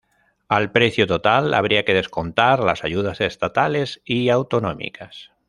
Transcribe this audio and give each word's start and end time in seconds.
Al 0.49 0.71
precio 0.71 1.05
total 1.05 1.53
habría 1.53 1.85
que 1.85 1.93
descontar 1.93 2.63
las 2.63 2.83
ayudas 2.83 3.21
estatales 3.21 4.01
y 4.03 4.29
autonómicas. 4.29 5.29